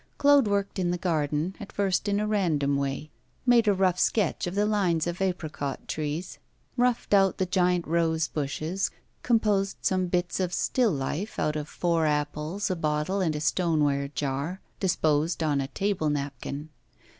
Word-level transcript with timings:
Claude 0.17 0.47
worked 0.47 0.79
in 0.79 0.89
the 0.89 0.97
garden, 0.97 1.55
at 1.59 1.71
first, 1.71 2.07
in 2.07 2.19
a 2.19 2.25
random 2.25 2.75
way: 2.75 3.11
made 3.45 3.67
a 3.67 3.73
rough 3.75 3.99
sketch 3.99 4.47
of 4.47 4.55
the 4.55 4.65
lines 4.65 5.05
of 5.05 5.21
apricot 5.21 5.87
trees, 5.87 6.39
roughed 6.75 7.13
out 7.13 7.37
the 7.37 7.45
giant 7.45 7.85
rose 7.87 8.27
bushes, 8.27 8.89
composed 9.21 9.77
some 9.81 10.07
bits 10.07 10.39
of 10.39 10.53
'still 10.53 10.91
life,' 10.91 11.37
out 11.37 11.55
of 11.55 11.69
four 11.69 12.07
apples, 12.07 12.71
a 12.71 12.75
bottle, 12.75 13.21
and 13.21 13.35
a 13.35 13.39
stoneware 13.39 14.07
jar, 14.07 14.59
disposed 14.79 15.43
on 15.43 15.61
a 15.61 15.67
table 15.67 16.09
napkin. 16.09 16.69